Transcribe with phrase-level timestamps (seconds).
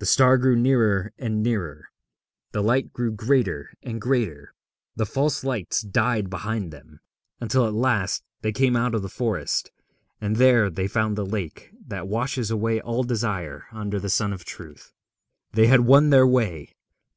[0.00, 1.90] The star grew nearer and nearer,
[2.50, 4.52] the light grew greater and greater,
[4.96, 6.98] the false lights died behind them,
[7.40, 9.70] until at last they came out of the forest,
[10.20, 14.44] and there they found the lake that washes away all desire under the sun of
[14.44, 14.92] Truth.
[15.52, 16.74] They had won their way.